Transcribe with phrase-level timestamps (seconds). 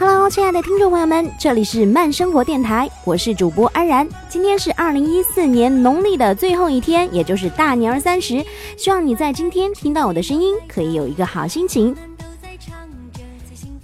[0.00, 4.08] Hello，亲爱的听众朋友们，这里是慢生活电台，我是主播安然。
[4.28, 8.44] 今天是二零一四年农历的最后一天，也就是大年二三十。
[8.76, 11.94] 希望你在今天听到我的声音，可以有一个好心情。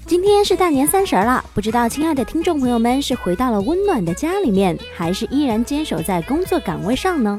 [0.06, 7.38] 今天是大年三十了，不知道亲爱的听众朋友们是回到了温暖的家里面，还是依然坚守在工作岗位上呢？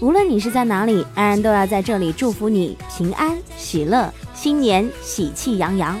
[0.00, 5.98] 无论你是在哪里，安然都要在这里祝福你平安喜乐，新年喜气洋洋。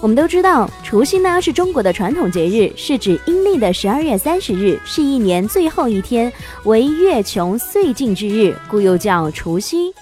[0.00, 6.30] 我们都知道，除夕呢是中国的传统节日，是指阴历的十二月三十日，是一年最后一天，
[6.64, 9.94] 为月穷岁尽之日，故又叫除夕，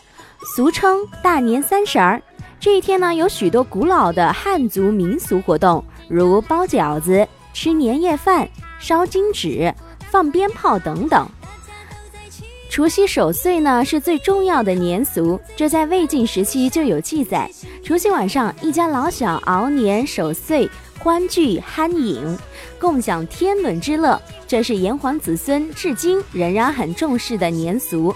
[0.57, 2.21] 俗称大年三十儿。
[2.63, 8.49] 这一天呢，有许多古老的汉族民俗活动，如包饺子、吃年夜饭、
[8.79, 9.75] 烧金纸、
[10.13, 11.29] 放鞭炮等等。
[12.71, 17.51] 除夕守岁呢是最重要的年俗，这在魏晋时期就有记载。
[17.83, 22.39] 除夕晚上，一家老小熬年守岁，欢聚酣饮，
[22.79, 24.23] 共享天伦之乐。
[24.47, 28.15] 这是炎黄子孙至今仍然很重视的年俗。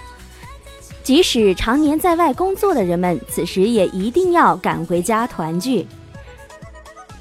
[1.07, 5.87] 即使常年在外工作的人们，此时也一定要赶回家团聚。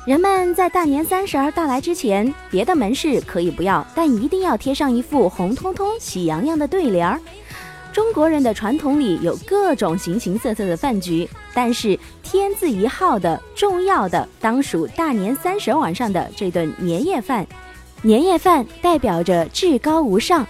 [0.04, 7.20] 人们在大年三十儿到来之前，别的门市可以不要，但一定要贴上一副红彤彤、喜洋洋的对联儿。
[7.92, 17.46] 中国人的传统里有各种形形色色的饭局，但是天字一号的重要的，当属大年三十晚上的这顿年夜饭。
[18.02, 20.44] 年夜饭代表着至高无上。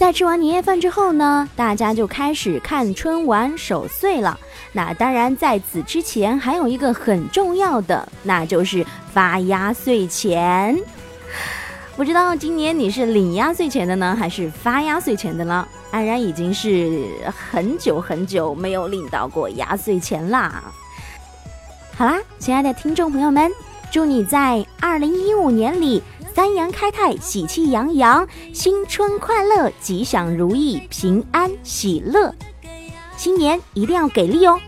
[0.00, 4.40] 在吃完年夜饭之后呢，大家就开始看春晚守岁了。
[4.72, 10.74] 那当然，在此之前还有一个很重要的，那就是发压岁钱。
[11.96, 15.68] 不知道今年你是领压岁钱的呢，还是发压岁钱的呢？
[15.90, 20.64] 安然已经是很久很久没有领到过压岁钱啦。
[21.94, 23.52] 好啦，亲爱的听众朋友们，
[23.92, 26.02] 祝你在二零一五年里
[26.40, 32.34] 三阳开泰，喜气洋洋，新春快乐，吉祥如意，平安喜乐。
[33.14, 34.58] 新年一定要给力哦！